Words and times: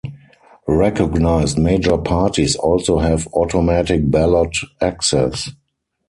Recognized 0.65 1.59
major 1.59 1.95
parties 1.95 2.55
also 2.55 2.97
have 2.97 3.27
automatic 3.33 4.09
ballot 4.09 4.57
access. 4.81 5.51